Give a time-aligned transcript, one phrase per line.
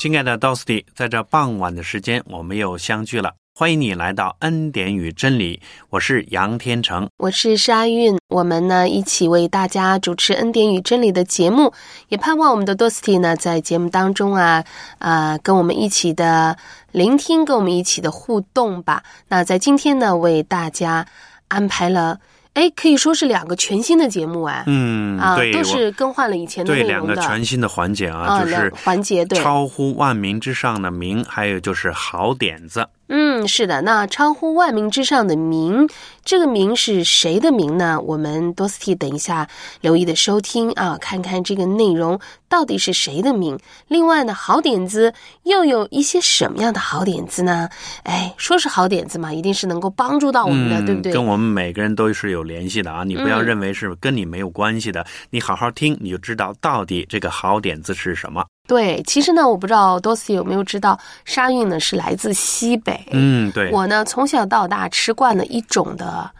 [0.00, 3.34] 亲爱的 Dosty，在这傍晚的时间，我们又相聚了。
[3.54, 5.60] 欢迎你来到恩典与真理，
[5.90, 11.70] 我是杨天成，我是沙韵，我们呢一起为大家主持恩典与真理的节目，
[12.08, 14.64] 也盼望我们的 Dosty 呢在节目当中啊
[14.96, 16.56] 啊跟我们一起的
[16.92, 19.02] 聆听，跟我们一起的互动吧。
[19.28, 21.06] 那在今天呢，为大家
[21.48, 22.18] 安排了。
[22.54, 32.86] 哎，可以说是两个全新的节目啊，嗯，啊，对，都是更换了以前的对两个全新的环节啊，啊就是环节对超乎万民之上的名，还有就是好点子。
[33.12, 35.88] 嗯，是的，那超乎万民之上的名，
[36.24, 38.00] 这个名是谁的名呢？
[38.00, 39.48] 我们多斯蒂等一下
[39.80, 42.16] 留意的收听啊，看看这个内容
[42.48, 43.58] 到底是谁的名。
[43.88, 47.68] 另外呢，好点子又有一些什么样的好点子呢？
[48.04, 51.12] 哎，说是好点子嘛，一定是能够帮助到我们的，嗯，对不对？
[51.12, 53.02] 跟我们每个人都是有联系的啊！
[53.02, 58.44] 你不要嗯认为是跟你没有关系的，你好好听，你就知道到底这个好点子是什么。
[58.70, 63.04] 对，其实呢，我不知道多斯有没有知道，沙韵呢是来自西北。
[63.10, 66.30] 嗯，对，我呢从小到大吃惯了一种的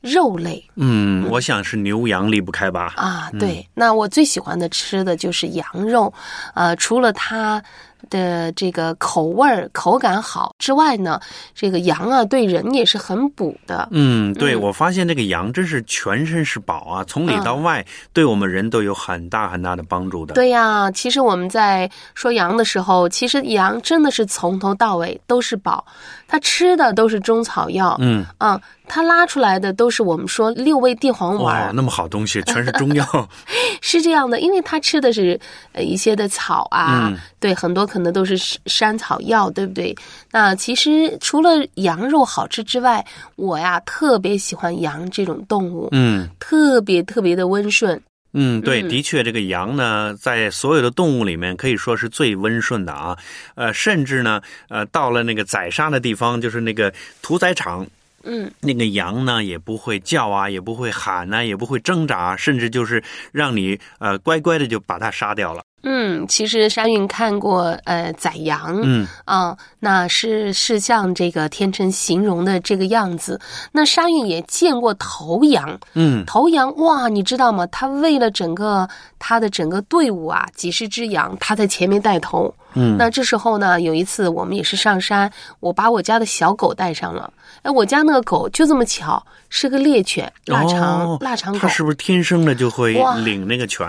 [0.00, 0.64] 肉类。
[0.76, 2.94] 嗯，我想是牛羊离不开吧。
[2.96, 6.10] 啊，对，那我最喜欢的吃的就是羊肉，
[6.54, 7.62] 呃，除了它
[8.10, 11.20] 的这个口味儿、口感好之外呢，
[11.54, 13.88] 这个羊啊对人也是很补的。
[13.90, 25.84] 嗯，对，嗯我发现这个羊真是全身是宝啊，从里到外，对我们人都有很大很大的帮助的。，对呀，其实我们在说羊的时候，其实羊真的是从头到尾都是宝，
[26.26, 33.28] 它吃的都是中草药，嗯，啊，它拉出来的都是我们说六味地黄丸哇，那么好东西，全是中药。
[33.82, 35.38] 是这样的，因为它吃的是
[35.72, 39.94] 呃一些的草啊，嗯对，很多可能都是山山草药，对不对？
[40.30, 43.04] 那其实除了羊肉好吃之外，
[43.36, 48.00] 我呀特别喜欢羊这种动物，嗯特别特别的温顺。
[48.32, 53.16] 嗯，对，嗯的确，这个羊呢，在所有的动物里面可以说是最温顺的啊。
[53.54, 56.92] 呃，甚至呢，呃，到了那个宰杀的地方，就是那个
[57.22, 57.86] 屠宰场。
[58.28, 65.62] 嗯，那个羊呢，也不会叫啊，也不会喊呐、也不会挣扎，甚至就是让你呃乖乖的就把它杀掉了。
[65.88, 73.40] 嗯，其实沙韵看过呃宰羊，嗯啊，那是是像这个天成形容的这个样子。
[73.70, 77.64] 那沙韵也见过头羊，嗯头羊哇，你知道吗？
[77.68, 78.88] 他为了整个
[79.20, 82.52] 他的整个队伍啊，几十只羊，他在前面带头。
[82.74, 87.32] 嗯，那这时候呢，有一次我们也是上山，我把我家的小狗带上了。
[87.66, 91.68] 哎，我家那个狗就这么巧，是个猎犬，腊肠、哦腊肠狗它。
[91.68, 92.92] 是不是天生的就会
[93.24, 93.84] 领那个犬？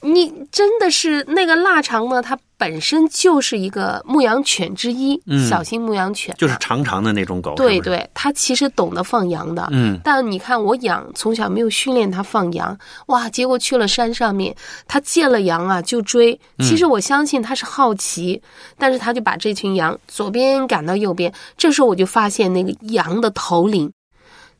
[0.00, 2.20] 你真的是那个腊肠呢？
[2.20, 7.56] 它本身就是一个牧羊犬之一，嗯小型牧羊犬啊，就是长长的那种狗。
[7.56, 9.68] 对对，它其实懂得放羊的。
[9.72, 13.28] 嗯但你看，我养从小没有训练它放羊，哇！
[13.28, 14.54] 结果去了山上面，
[14.86, 16.38] 它见了羊啊就追。
[16.58, 18.40] 嗯其实我相信它是好奇，
[18.78, 21.34] 但是它就把这群羊左边赶到右边。
[21.56, 23.92] 这时候我就发现那个羊的头领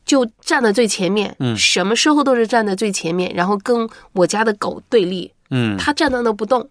[0.05, 5.31] 就站在最前面，嗯什么时候都是站在最前面，然后跟我家的狗对立。
[5.51, 6.67] 嗯它站在那不动，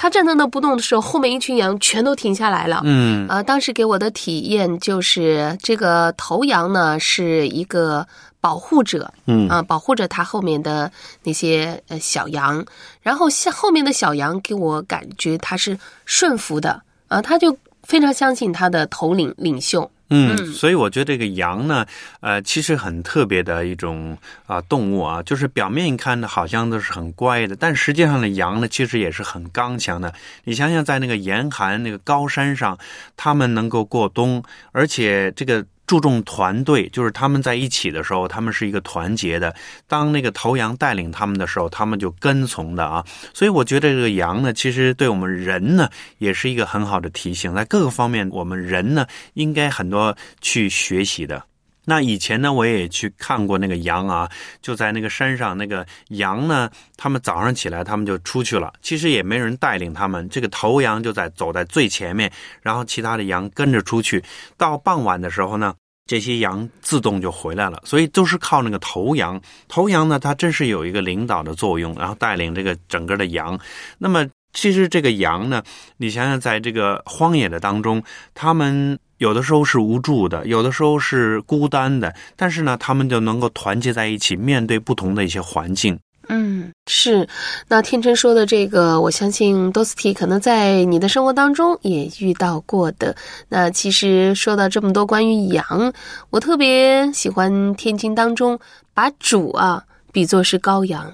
[0.00, 2.82] 它站在那不动的时候，后面一群羊全都停下来了。
[2.84, 3.26] 嗯。
[3.28, 8.06] 呃，当时给我的体验就是，这个头羊呢是一个
[8.40, 9.48] 保护者，嗯。
[9.48, 10.88] 啊、保护着他后面的
[11.24, 12.64] 那些呃小羊，
[13.02, 19.90] 然后像后面的小羊给我感觉它是顺服的，啊、他就非常相信他的头领领袖。
[20.10, 21.84] 嗯，所以我觉得这个羊呢，
[22.20, 24.16] 呃，其实很特别的一种
[24.46, 30.12] 啊、动物啊，就是表面一看呢好像都是很乖的，但实际上呢，羊呢其实也是很刚强的。
[30.44, 32.78] 你想想，在那个严寒那个高山上，
[33.16, 35.64] 它们能够过冬，而且这个。
[35.88, 39.52] 注重团队，就是他们在一起的时候，他们是一个团结的。
[39.88, 43.02] 当那个头羊带领他们的时候，他们就跟从的啊。
[43.32, 45.88] 所以我觉得这个羊呢，其实对我们人呢，
[46.18, 51.42] 也是一个很好的提醒，在各个方面，我们人呢应该很多去学习的。
[51.90, 54.30] 那以前呢，我也去看过那个羊啊，
[54.60, 56.68] 就在那个山上，那个羊呢，
[56.98, 62.30] 他们早上起来，他们就出去了，其实也没人带领他们，这个头羊就在走在最前面，
[62.60, 64.22] 然后其他的羊跟着出去。
[64.58, 65.74] 到傍晚的时候呢，
[66.06, 67.80] 这些羊自动就回来了。
[67.86, 69.40] 所以都是靠那个头羊。
[69.66, 73.58] 头羊呢，它真是有一个领导的作用，然后带领这个整个的羊。
[73.96, 75.62] 那么其实这个羊呢，
[75.96, 78.02] 你想想，在这个荒野的当中，
[78.34, 85.98] 他们有的时候是无助的，有的时候是孤单的，但是呢，他们就能够团结在一起，面对不同的一些环境。
[86.30, 87.26] 嗯，是。
[87.68, 93.16] 那天真说的这个，我相信多斯蒂可能在你的生活当中也遇到过的。
[93.48, 95.92] 那其实说到这么多关于羊，
[96.28, 98.58] 我特别喜欢天经当中
[98.92, 99.82] 把主啊
[100.12, 101.10] 比作是羔羊。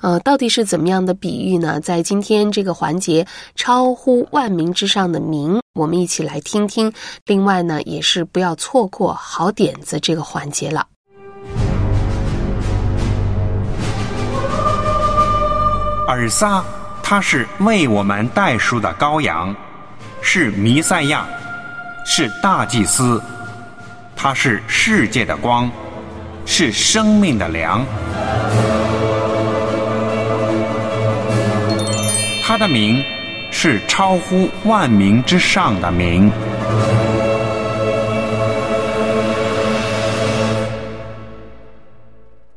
[0.00, 1.80] 呃，到底是怎么样的比喻呢？
[1.80, 3.26] 在今天这个环节，
[3.56, 6.92] 超乎万民之上的名，我们一起来听听。
[7.24, 10.84] 另外呢，也是不要错过好点子这个环节了。
[16.08, 16.64] 尔撒，
[17.02, 19.54] 他是为我们代赎的羔羊，
[20.20, 21.24] 是弥赛亚，
[22.04, 23.22] 是大祭司，
[24.16, 25.70] 他是世界的光，
[26.44, 27.84] 是生命的粮。
[32.42, 33.04] 他的名
[33.50, 36.30] 是超乎万民之上的名。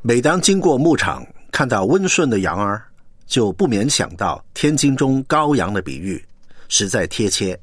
[0.03, 2.83] 每当经过牧场，看到温顺的羊儿，
[3.25, 6.23] 就不免想到天经中羔羊的比喻，
[6.67, 7.57] 实在贴切。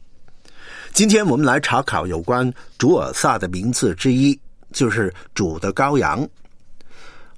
[0.93, 4.39] 今天我们来查考有关主尔萨的名字之一，
[4.73, 6.27] 就是主的羔羊。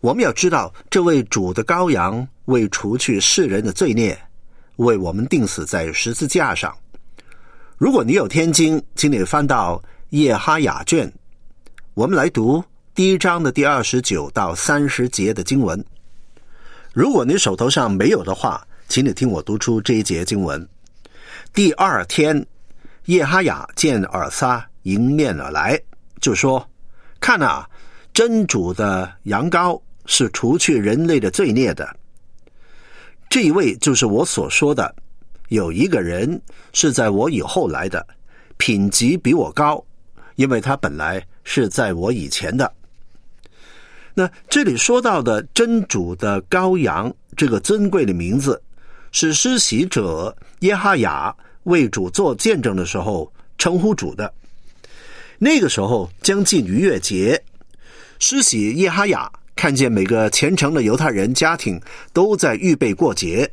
[0.01, 4.19] 我们要知道，这位主的羔羊为除去世人的罪孽。
[4.81, 6.75] 为我们钉死在十字架上。
[7.77, 11.11] 如果你有天经，请你翻到叶哈雅卷，
[11.93, 15.83] 我们来读第一章的第二十九到三十节的经文。
[16.95, 20.67] 如果你手头上没有的话，请你听我读出这一节经文。
[21.53, 22.47] 第二天，
[23.05, 25.79] 叶哈雅见尔撒迎面而来，
[26.23, 26.67] 就说
[27.21, 27.69] ：“看啊，
[28.15, 31.97] 真主的羊羔是除去人类的罪孽的。”
[33.31, 34.93] 这一位就是我所说的，
[35.51, 36.43] 有一个人
[36.73, 38.05] 是在我以后来的，
[38.57, 39.83] 品级比我高，
[40.35, 42.71] 因为他本来是在我以前的。
[44.15, 48.61] 那这里说到的真主的羔羊，这个尊贵的名字，
[49.13, 51.33] 是施洗者耶哈雅
[51.63, 54.35] 为主做见证的时候称呼主的。
[55.39, 57.41] 那个时候将近逾越节，
[58.19, 59.31] 施洗耶哈雅。
[59.61, 61.79] 看见每个虔诚的犹太人家庭
[62.15, 63.47] 都在预备过节，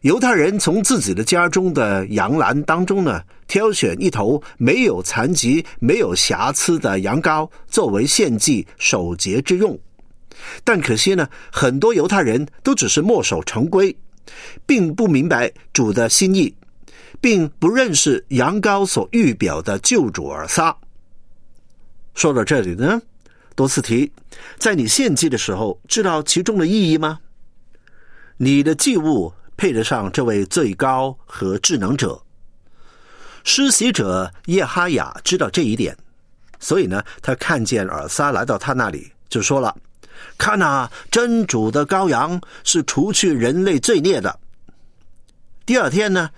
[0.00, 9.78] 犹太人从自己的家中的羊栏当中呢，挑选一头没有残疾、没有瑕疵的羊羔作为献祭守节之用。
[10.64, 13.94] 但可惜呢，很多犹太人都只是墨守成规，
[14.64, 16.54] 并不明白主的心意，
[17.20, 20.74] 并不认识羊羔所预表的救主尔撒。
[22.14, 23.02] 说到这里呢。
[23.58, 24.12] 多次提，
[24.56, 27.18] 在你献祭的时候，知道其中的意义吗？
[28.36, 32.22] 你的祭物配得上这位最高和智能者。
[33.42, 35.96] 施洗者叶哈雅知道这一点，
[36.60, 39.76] 所以呢，他看见尔撒来到他那里，就说了
[40.38, 44.38] ：“看呐，真主的羔羊是除去人类罪孽的。”
[45.66, 46.30] 第二天呢，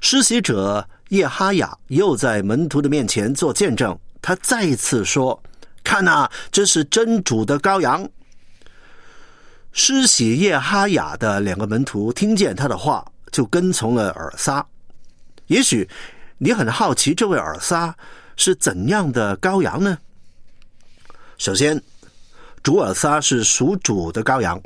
[0.00, 5.42] 施洗者叶哈雅又在门徒的面前做见证，他再次说。
[5.82, 8.08] 看呐，这是真主的羔羊。
[9.72, 14.64] 施洗叶哈雅的两个门徒听见他的话，就跟从了尔撒。
[15.46, 15.88] 也许
[16.38, 17.94] 你很好奇，这位尔撒
[18.36, 19.96] 是怎样的羔羊呢？
[21.38, 21.80] 首先，
[22.62, 24.60] 主尔撒是属主的羔羊。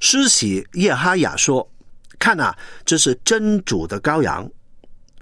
[0.00, 1.66] 施洗叶哈雅说
[2.18, 2.54] ：“看呐，
[2.86, 4.50] 这是真主的羔羊。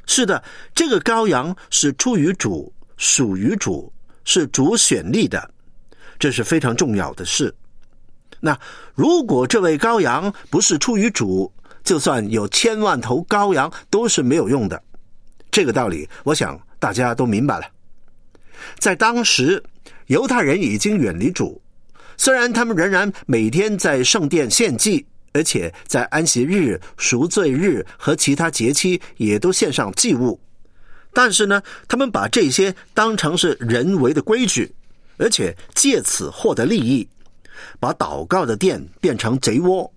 [0.07, 0.43] 是的，
[0.75, 3.93] 这个羔羊是出于主，属于主。”
[4.29, 5.51] 是主选立的，
[6.19, 7.53] 这是非常重要的事。
[8.41, 8.57] 那
[8.95, 11.51] 如果这位羔羊不是出于主，
[11.83, 14.81] 就算有千万头羔羊都是没有用的。
[15.51, 17.65] 这个道理，我想大家都明白了。
[18.79, 19.65] 在当时，
[20.09, 21.59] 犹太人已经远离主，
[22.19, 30.39] 虽然他们仍然每天在圣殿献祭，而且在安息日、赎罪日和其他节期也都献上祭物。
[31.19, 34.73] 但是呢，他们把这些当成是人为的规矩，
[35.17, 37.09] 而且借此获得利益，
[37.81, 39.93] 把祷告的殿变成贼窝。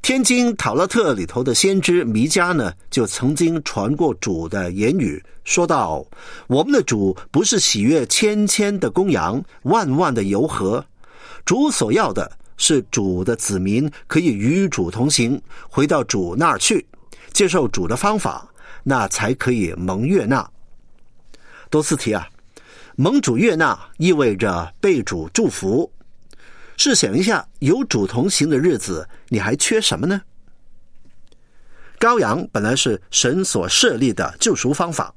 [0.00, 6.06] 天津塔勒特里头的先知弥迦呢，就曾经传过主的言语，说道
[6.46, 10.84] ：“我们的主不是喜悦千千的公羊，万万的油和，
[11.44, 16.86] 主所要的是主的子民可以与主同行，回到主那儿去，
[17.32, 18.46] 接受主的方法。”
[18.82, 20.48] 那才可以蒙悦纳。
[21.68, 22.28] 多斯提啊，
[22.96, 25.90] 蒙主悦纳意味着被主祝福。
[26.76, 30.22] 试想一下，有主同行的日子，你还缺什么呢？
[31.98, 35.14] 羔羊本来是神所设立的救赎方法，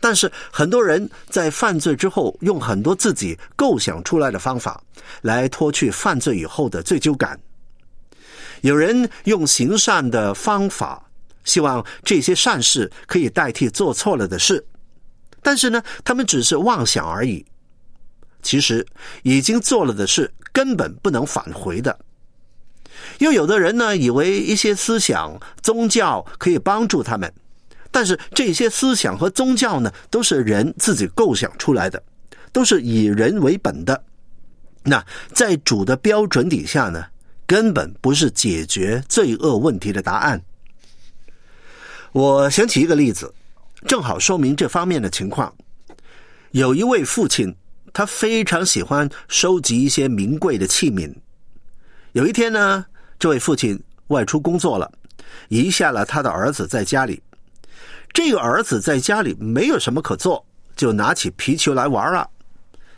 [0.00, 4.82] 但是很多人在犯罪之后，用很多自己构想出来的方法
[5.20, 7.38] 来脱去犯罪以后的罪疚感。
[8.62, 11.05] 有人用行善的方法，
[11.46, 14.62] 希望这些善事可以代替做错了的事，
[15.40, 17.42] 但是呢，他们只是妄想而已。
[18.42, 18.86] 其实
[19.22, 21.98] 已经做了的事根本不能返回的。
[23.18, 27.32] 又有的人呢，以为一些思想、宗教可以帮助他们，
[27.90, 32.02] 但是这些思想和宗教呢，都是人自己构想出来的，
[32.52, 34.04] 都是以人为本的。
[34.82, 37.04] 那在主的标准底下呢，
[37.46, 40.40] 根本不是解决罪恶问题的答案。
[42.16, 43.30] 我想起一个例子，
[43.86, 45.54] 正好说明这方面的情况。
[46.52, 47.54] 有一位父亲，
[47.92, 51.14] 他非常喜欢收集一些名贵的器皿。
[52.12, 52.86] 有一天呢，
[53.18, 54.90] 这位父亲外出工作了，
[55.48, 57.22] 遗下了他的儿子在家里。
[58.14, 60.42] 这个儿子在家里没有什么可做，
[60.74, 62.26] 就拿起皮球来玩了。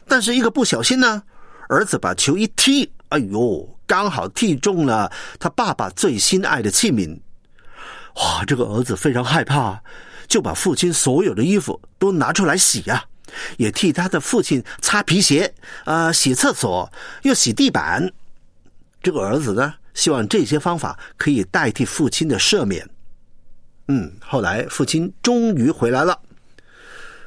[0.07, 1.21] 但是一个不小心呢，
[1.69, 5.11] 儿子把球一踢，哎呦，刚好踢中了
[5.41, 7.19] 他爸爸最心爱的器皿。
[8.19, 9.81] 哇，这个儿子非常害怕，
[10.27, 13.05] 就把父亲所有的衣服都拿出来洗呀，
[13.57, 15.53] 也替他的父亲擦皮鞋，
[15.85, 16.91] 啊，洗厕所，
[17.23, 18.11] 又洗地板。
[19.01, 22.89] 这个儿子呢，希望这些方法可以代替父亲的赦免。
[23.87, 26.19] 嗯，后来父亲终于回来了。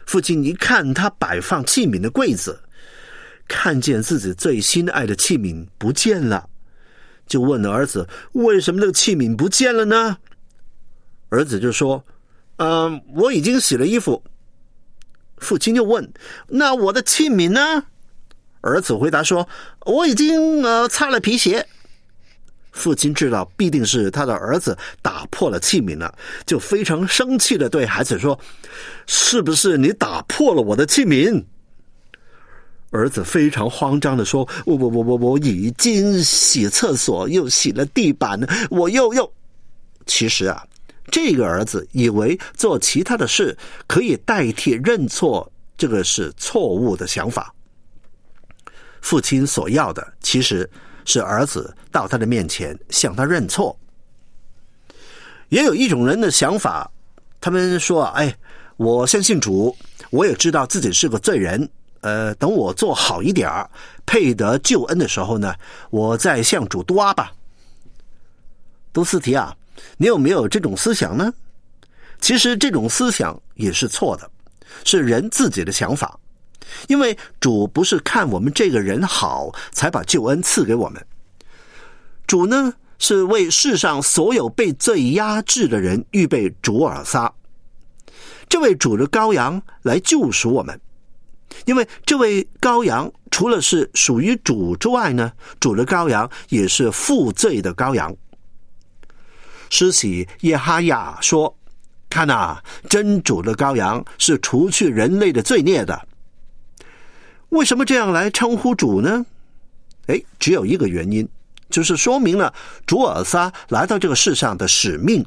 [0.06, 2.62] 父亲一看他摆放器皿的柜子，
[3.48, 6.50] 看见自己最心爱的器皿不见了，
[7.28, 10.18] 就问儿子：“为什么那个器皿不见了呢？”
[11.32, 12.04] 儿子就说
[12.60, 14.22] ：“嗯，我已经洗了衣服。”
[15.40, 16.08] 父亲又问
[16.46, 17.84] ：“那我的器皿呢？”
[18.60, 19.48] 儿子回答说
[19.88, 21.66] ：“我已经呃擦了皮鞋。”
[22.74, 26.14] 父亲知道必定是他的儿子打破了器皿了，
[26.46, 28.38] 就非常生气的对孩子说
[29.08, 31.44] ：“是不是你打破了我的器皿？”
[32.92, 39.34] 儿子非常慌张的说：“我我我我我已经洗厕所，又洗了地板，我又又……
[40.06, 40.66] 其实啊，
[41.10, 47.54] 这个儿子以为做其他的事可以代替认错，这个是错误的想法。”
[49.02, 50.70] 父亲所要的，其实
[51.06, 53.76] 是儿子到他的面前向他认错。
[55.50, 56.90] 也有一种人的想法，
[57.42, 58.34] 他们说：“哎，
[58.78, 59.76] 我相信主，
[60.12, 61.68] 我也知道自己是个罪人。
[62.02, 63.70] 呃，等我做好一点儿，
[64.06, 65.54] 配得救恩的时候呢，
[65.90, 67.32] 我再向主多阿吧。”
[68.94, 69.56] 杜斯提啊，
[69.98, 71.34] 你有没有这种思想呢？
[72.20, 74.30] 其实这种思想也是错的，
[74.84, 76.20] 是人自己的想法。
[76.88, 81.06] 因为主不是看我们这个人好才把救恩赐给我们，
[82.26, 87.34] 主呢是为世上所有被罪压制的人预备主尔撒，
[88.48, 90.80] 这位主的羔羊来救赎我们。
[91.66, 98.16] 因为这位羔羊除了是属于主之外呢，主的羔羊也是负罪的羔羊。
[99.72, 101.52] 施洗耶哈亚说
[102.12, 106.00] ：“看呐，真主的羔羊是除去人类的罪孽的。”
[107.50, 109.26] 为什么这样来称呼主呢？
[110.08, 111.28] 哎，只有一个原因，
[111.70, 112.54] 就是说明了
[112.86, 115.26] 主尔撒来到这个世上的使命。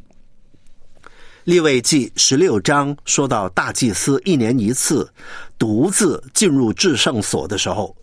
[1.45, 5.11] 利未记十六章说到，大祭司一年一次
[5.59, 7.97] 独自进入至圣所的时候，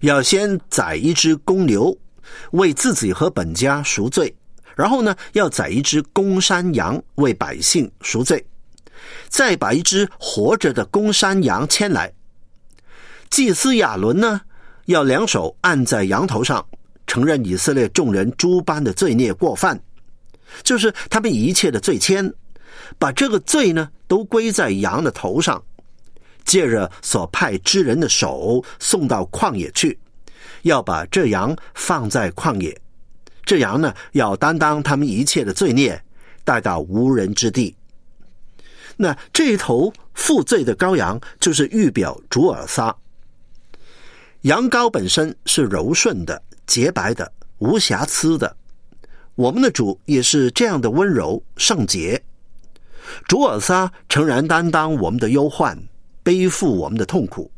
[0.00, 1.96] 要先宰一只公牛，
[2.52, 4.28] 为自己和本家赎罪；
[4.78, 8.38] 然后呢，要宰一只公山羊，为百姓赎罪；
[9.28, 12.12] 再把一只活着的公山羊牵来。
[13.28, 14.40] 祭司亚伦呢，
[14.84, 16.64] 要两手按在羊头上，
[17.08, 19.76] 承认以色列众人诸般的罪孽过犯，
[20.62, 22.32] 就是他们一切的罪愆，
[23.00, 25.60] 把这个罪呢都归在羊的头上，
[26.44, 29.98] 借着所派之人的手送到旷野去，
[30.62, 32.80] 要把这羊放在旷野，
[33.48, 35.98] 这羊呢要担当他们一切的罪孽，
[36.44, 37.74] 带到无人之地。
[38.94, 42.94] 那这一头负罪的羔羊，就是预表主尔撒。
[44.42, 48.54] 羊羔本身是柔顺的、洁白的、无瑕疵的，
[49.34, 52.22] 我们的主也是这样的温柔、圣洁。
[53.26, 55.74] 主尔撒诚然担当我们的忧患，
[56.22, 57.50] 背负我们的痛苦，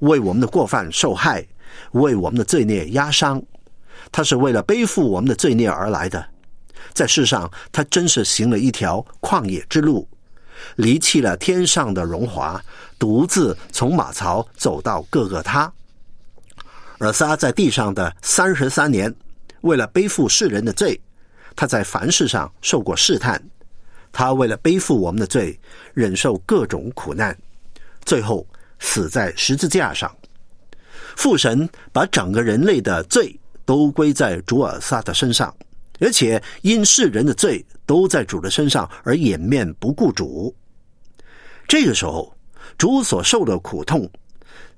[0.00, 1.42] 为我们的过犯受害，
[1.92, 3.42] 为我们的罪孽压伤。
[4.10, 6.24] 他是为了背负我们的罪孽而来的，
[6.92, 10.08] 在世上他真是行了一条旷野之路，
[10.76, 12.62] 离弃了天上的荣华，
[12.98, 15.70] 独自从马槽走到各个他。
[16.98, 19.14] 尔撒在地上的三十三年，
[19.60, 20.98] 为了背负世人的罪，
[21.54, 23.42] 他在凡事上受过试探。
[24.12, 25.60] 他为了背负我们的罪，
[25.92, 27.36] 忍受各种苦难，
[28.06, 28.46] 最后
[28.78, 30.10] 死在十字架上。
[31.16, 35.54] 父神把整个人类的罪都归在主尔撒的身上，
[36.00, 40.54] 而且因世人的罪都在主的身上而掩面不顾主。
[41.68, 42.34] 这个时候，
[42.78, 44.08] 主所受的苦痛，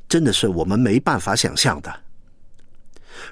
[0.09, 1.95] 真的是我们没办法想象的。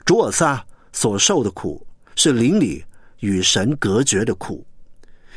[0.04, 1.84] 主尔撒所受的苦
[2.14, 2.84] 是邻里
[3.20, 4.64] 与神隔绝的苦。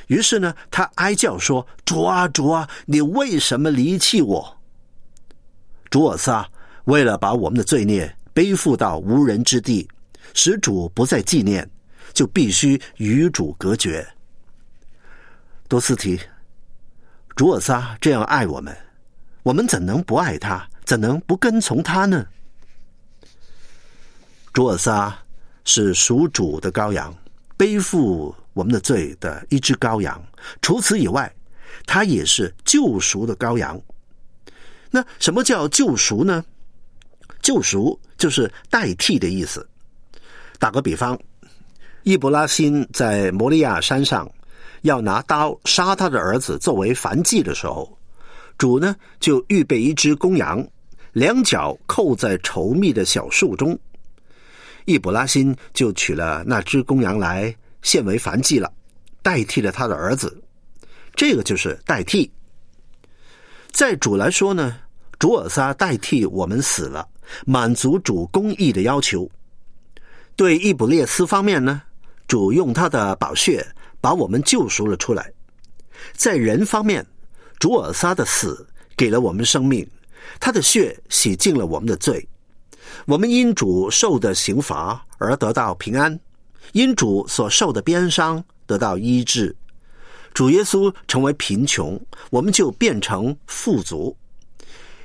[0.07, 4.57] 于是呢，他哀叫说：“主啊，主啊，你为什么离弃我？”
[5.89, 6.49] 主尔撒
[6.85, 9.87] 为了把我们的罪孽背负到无人之地，
[10.33, 11.69] 使主不再纪念，
[12.13, 14.07] 就必须与主隔绝。
[15.67, 16.19] 多斯提，
[17.35, 18.75] 主尔撒这样爱我们，
[19.43, 20.67] 我们怎能不爱他？
[20.83, 22.25] 怎能不跟从他呢？
[24.53, 25.17] 主尔撒
[25.63, 27.15] 是属主的羔羊，
[27.55, 28.35] 背负。
[28.53, 30.21] 我们的罪的一只羔羊，
[30.61, 31.33] 除此以外，
[31.85, 33.79] 它也是救赎的羔羊。
[34.91, 36.43] 那什么叫救赎呢？
[37.41, 39.65] 救赎就是代替的意思。
[40.59, 41.17] 打个比方，
[42.03, 44.29] 易卜拉欣在摩利亚山上
[44.81, 47.97] 要拿刀杀他的儿子作为燔祭的时候，
[48.57, 50.63] 主呢就预备一只公羊，
[51.13, 53.79] 两脚扣在稠密的小树中。
[54.85, 57.55] 易卜拉欣就取了那只公羊来。
[57.81, 58.69] 献为凡祭了，
[59.21, 60.37] 代替了他的儿子，
[61.15, 62.29] 这个就是代替。
[63.71, 64.75] 在主来说呢，
[65.17, 67.07] 主尔撒代替我们死了，
[67.45, 69.31] 满足主公义的要求。
[70.39, 71.81] 对伊卜列斯方面呢，
[72.25, 73.67] 主用他的宝血
[73.99, 75.29] 把我们救赎了出来。
[76.13, 77.05] 在人方面，
[77.59, 78.65] 主尔撒的死
[78.95, 79.85] 给了我们生命，
[80.39, 82.25] 他的血洗净了我们的罪，
[83.05, 86.17] 我们因主受的刑罚而得到平安。
[86.71, 89.53] 因主所受的鞭伤得到医治，
[90.33, 91.99] 主耶稣成为贫穷，
[92.29, 94.15] 我们就变成富足；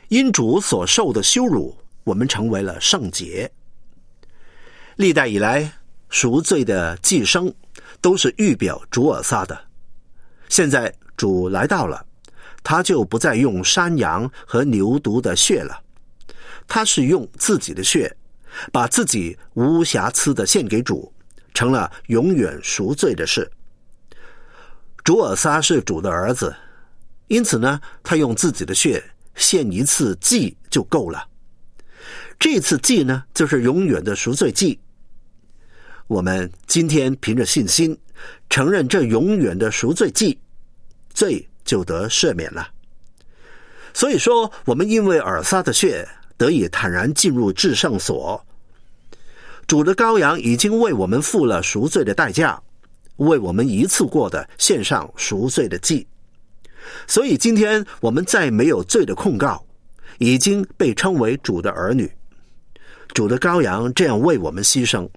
[0.06, 3.50] 因主所受的羞辱，我们成为了圣洁。
[4.96, 5.72] 历代以来
[6.08, 7.52] 赎罪的寄生
[8.00, 9.58] 都是预表主尔撒的，
[10.48, 12.04] 现在主来到了，
[12.62, 15.82] 他就不再用山羊和牛犊的血了，
[16.66, 18.14] 他是用自己的血，
[18.72, 21.10] 把自己无瑕疵的献给主。
[21.54, 23.48] 成了永远赎罪的事。
[25.04, 26.52] 主尔撒是主的儿子，
[27.28, 29.00] 因此呢，他用自己的血
[29.36, 31.24] 献一次祭就够了。
[32.38, 34.78] 这次祭呢，就是永远的赎罪祭。
[36.06, 37.96] 我们今天凭着信心
[38.50, 40.38] 承认这永远的赎罪祭，
[41.14, 42.68] 罪就得赦免了。
[43.94, 48.44] 所以说，我们因为尔撒的血得以坦然进入至圣所。
[49.66, 52.60] 主的羔羊已经为我们付了赎罪的代价，
[53.16, 56.06] 为我们一次过的献上赎罪的祭，
[57.06, 59.64] 所以今天我们再没有罪的控告，
[60.18, 62.12] 已经被称为主的儿女。
[63.14, 65.08] 主的羔羊这样为我们牺牲，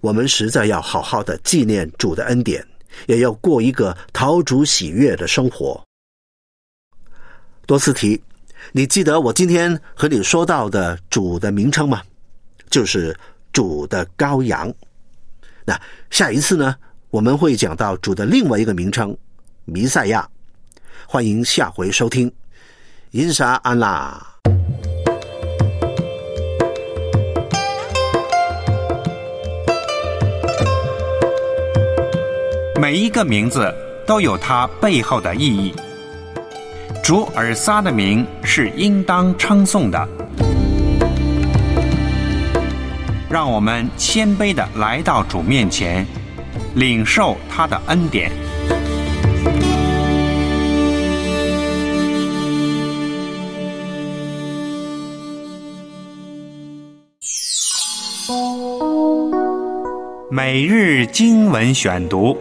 [0.00, 2.64] 我们实在要好好的纪念主的恩典，
[3.06, 5.82] 也要过一个陶主喜悦的生活。
[7.66, 8.22] 多斯提，
[8.70, 12.00] 你记得我今天和你说到的主的名称吗？
[12.70, 13.16] 就是。
[13.52, 14.70] 主的羔羊，
[15.64, 16.76] 那下一次呢？
[17.08, 19.16] 我们会讲到主的另外一个名称——
[19.64, 20.28] 弥赛亚。
[21.06, 22.30] 欢迎下回收听。
[23.12, 24.36] 因沙安啦。
[32.78, 33.74] 每一个名字
[34.06, 35.74] 都有它背后的意义。
[37.02, 40.08] 主尔撒的名是应当称颂的。
[43.30, 46.06] 让我们谦卑的来到主面前，
[46.74, 48.30] 领受他的恩典。
[60.28, 62.36] 每日经文选读，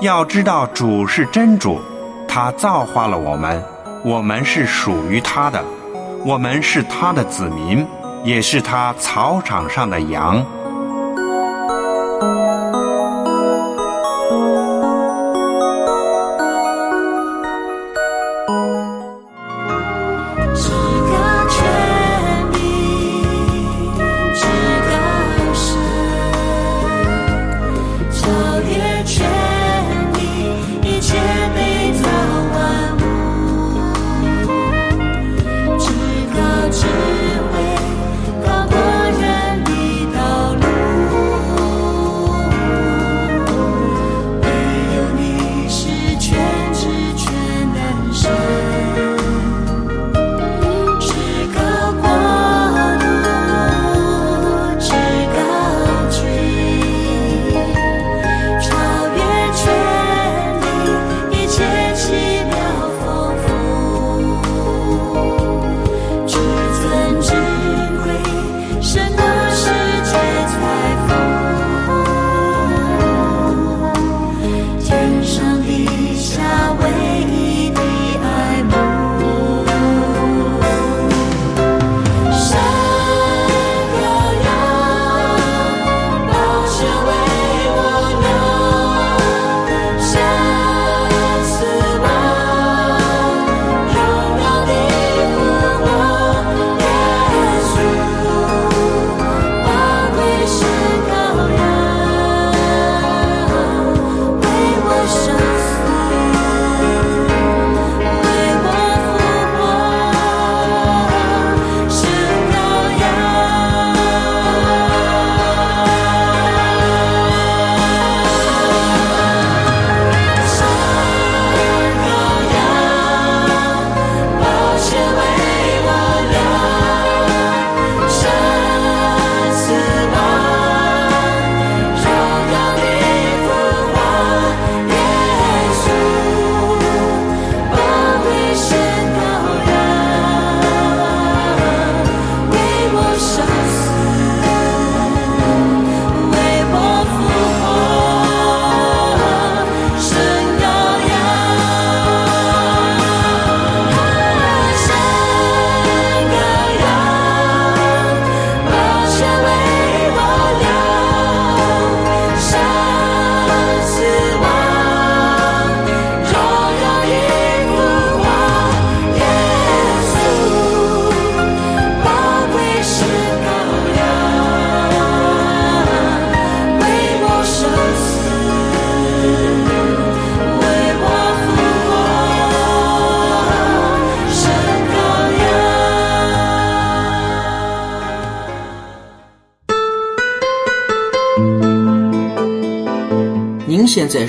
[0.00, 1.78] 要知道主是真主，
[2.26, 3.62] 他造化了我们，
[4.02, 5.62] 我们是属于他的。
[6.24, 7.86] 我们是他的子民，
[8.24, 10.42] 也是他草场上的羊。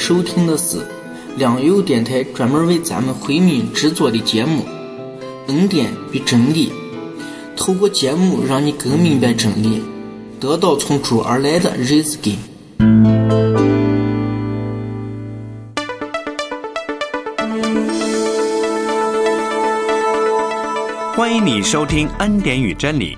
[0.01, 0.79] 收听的是
[1.37, 4.63] 良友电台专门为咱们回民制作的节目
[5.45, 6.69] 《恩典与真理》，
[7.55, 9.83] 透过节目让你更明白真理，
[10.39, 12.35] 得到从主而来的日子根。
[21.15, 23.15] 欢迎你收听《恩典与真理》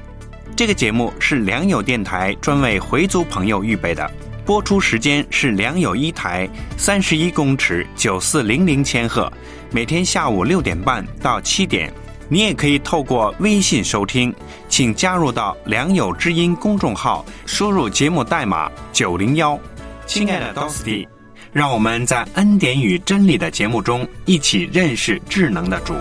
[0.53, 4.11] 这个节目，是良友电台专为回族朋友预备的。
[4.45, 9.32] 播出时间是良友一台三十一公尺九四零零千赫，
[9.71, 11.91] 每天下午六点半到七点。
[12.29, 14.34] 你也可以透过微信收听，
[14.67, 19.60] 请加入到良友之音公众号，输入节目代码九零幺。
[20.06, 21.08] 亲爱的 Dosty，
[21.51, 25.93] 让我们在恩典与真理的节目中一起认识智能的主。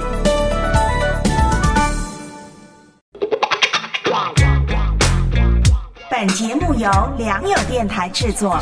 [6.11, 8.59] 本节目由良友电台制作。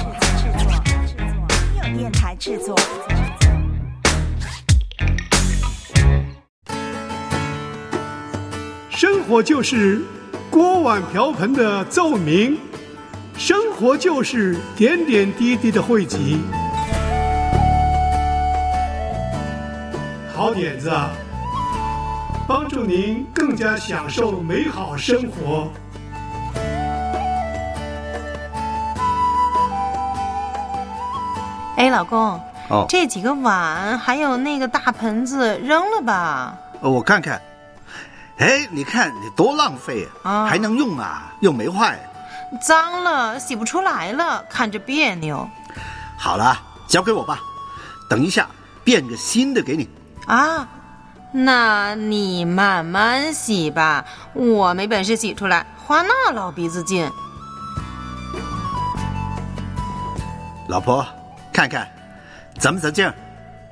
[1.74, 2.76] 良友电台制作。
[8.90, 10.02] 生活就是
[10.50, 12.58] 锅碗瓢盆的奏鸣，
[13.38, 16.38] 生活就是点点滴滴的汇集。
[20.34, 21.10] 好点子啊，
[22.48, 25.70] 帮助您更加享受美好生活。
[31.90, 36.56] 哎，老公，哦，这几个碗还有那个大盆子扔了吧？
[36.80, 37.42] 呃我看看。
[38.38, 41.98] 哎，你看你多浪费啊还能用啊，又没坏。
[42.62, 45.50] 脏了，洗不出来了，看着别扭
[46.16, 47.40] 好了，交给我吧，
[48.08, 48.46] 等一下
[48.84, 49.88] 变个新的给你。
[50.26, 50.68] 啊。
[51.32, 57.10] 那你慢慢洗吧，我没本事洗出来，花那老鼻子劲。
[60.68, 61.04] 老婆，
[61.52, 61.90] 看看，
[62.58, 63.14] 咱们在这儿，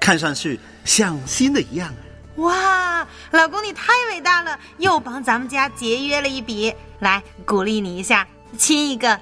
[0.01, 1.93] 看上去像新的一样。
[2.37, 6.75] 哇，老公你太伟大了，又帮咱们家节约了一笔。
[7.01, 9.19] 来，鼓励你一下，亲一个。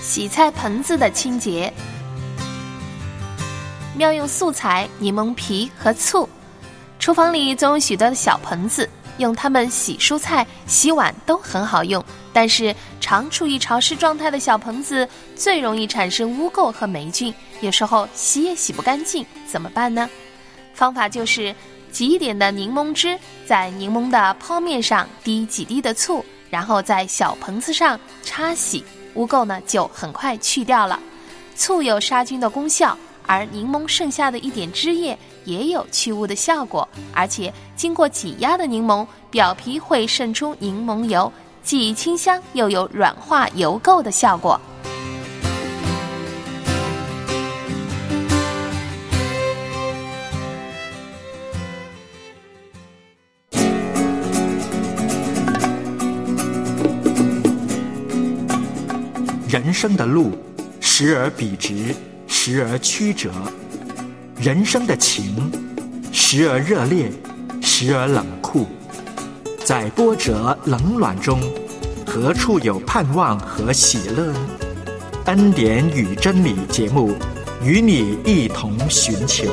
[0.00, 1.72] 洗菜盆子的清洁，
[3.94, 6.28] 妙用素材柠檬皮和醋。
[6.98, 12.02] 厨房里总有许多的小盆子，用它们洗蔬菜、洗碗都很好用。
[12.32, 20.08] 但是常处于潮湿状态的小盆子最容易产生污垢和霉菌，有时候洗也洗不干净，怎么办呢？
[20.72, 21.52] 方法就是
[21.90, 31.00] 挤一点的柠檬汁，在柠檬的剖面上滴几滴的醋，然后在小盆子上擦洗，污垢呢就很快去掉了。
[31.56, 41.32] 醋有杀菌的功效，而柠檬剩下的一点汁液也有去污的效果，而且经过挤压的柠檬表皮会渗出柠檬油，
[41.62, 44.60] 既清香又有软化油垢的效果。
[59.48, 60.32] 人生的路，
[60.78, 61.94] 时而笔直，
[62.26, 63.30] 时而曲折；
[64.40, 65.50] 人生的情，
[66.12, 67.10] 时而热烈，
[67.60, 68.68] 时而冷酷。
[69.64, 71.40] 在波折冷暖中，
[72.06, 74.38] 何处有盼望和喜乐呢？
[75.24, 77.16] 恩典与真理节目，
[77.64, 79.44] 与你一同寻求。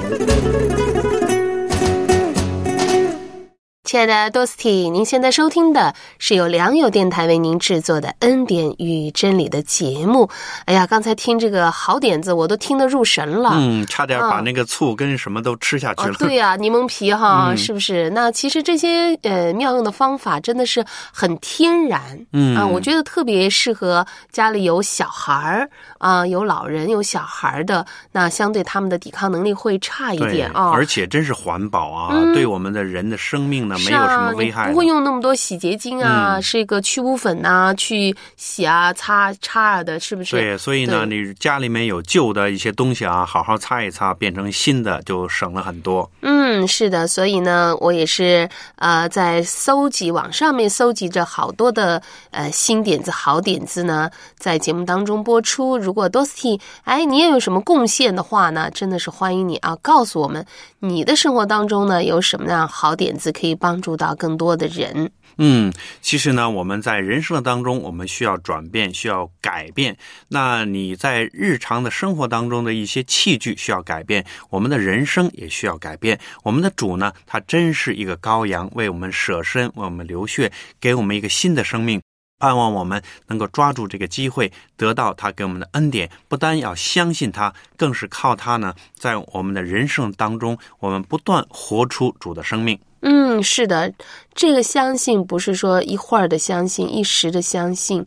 [3.96, 10.30] 亲爱的多斯蒂，您现在收听的是由良友电台为您制作的《恩典与真理》的节目。
[10.66, 13.52] 哎呀，刚才听这个好点子，我都听得入神了。
[13.54, 18.10] 嗯，差点把嗯那个醋跟什么都吃下去啊了。，对呀、 柠檬皮哈，嗯是不是？
[18.10, 30.70] 那其实这些呃妙用的方法真的是很天然，嗯啊，我觉得特别适合家里有小孩儿啊，有老人有小孩儿的，那相对他们的抵抗能力会差一点啊。
[30.72, 40.36] 而且真是环保啊，嗯对我们的人的生命呢没是有什啊，么危害不会用那么多洗洁精啊，嗯是一个去污粉呐、去洗啊、擦擦啊的，是不是？
[40.36, 46.10] 对，所以呢，你家里面有旧的一些东西啊，好好擦一擦，变成新的，就省了很多。
[46.22, 55.78] 嗯，是的，所以呢，我也是呃在搜集网上面搜集着好多的呃新点子、好点子呢，在节目当中播出。
[55.78, 60.46] 如果 Dosty，哎，你也有什么贡献的话呢，真的是欢迎你啊，告诉我们
[60.80, 65.12] 你的生活当中呢有什么样好点子可以帮帮助到更多的人。
[65.38, 69.98] 嗯，其实呢，我们在人生当中，我们需要转变，需要改变。
[70.30, 76.18] 那你在日常的生活当中的一些器具需要改变，我们的人生也需要改变。
[76.44, 82.02] 我们的主呢，他真是一个羔羊，为我们舍身，为我们流血，给我们一个新的生命。
[82.38, 86.10] 盼望我们能够抓住这个机会，得到他给我们的恩典。
[86.30, 92.80] 不单要相信他，更是靠他呢，在我们的人生当中，我们不断活出主的生命。
[93.08, 93.94] 嗯，是的，
[94.34, 98.04] 这个相信不是说一会儿的相信，一时的相信，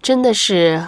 [0.00, 0.86] 真的是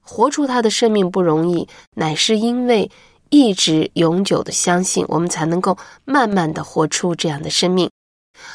[0.00, 2.90] 活出他的生命不容易，乃是因为
[3.30, 7.88] 一直永久的相信，我们才能够慢慢的活出这样的生命。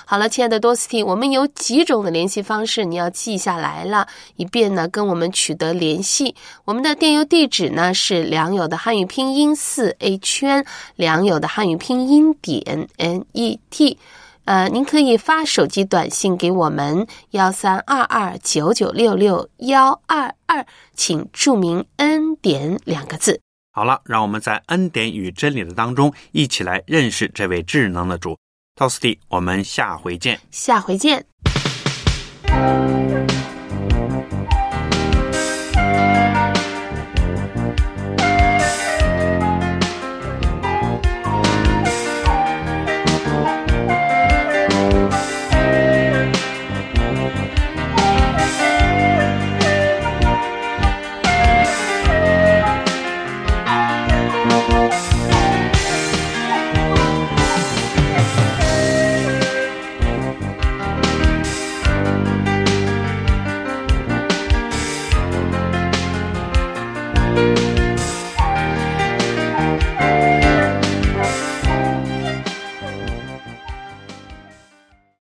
[0.06, 6.36] 好了，亲爱的多斯蒂，我们有几种的联系方式，你要记下来了，以便呢跟我们取得联系。
[6.66, 13.98] 我们的电邮地址呢是良友的汉语拼音四 a 圈，良友的汉语拼音点 n e t。
[14.46, 23.42] 呃，您可以发手机短信给我们幺三二二九九六六幺二二，请注明“恩典”两个字。
[23.74, 28.38] 好了，让我们在恩典与真理的当中，一起来认识这位智能的主。
[28.78, 30.40] 道斯蒂，我们下回见。
[30.52, 31.26] 下回见。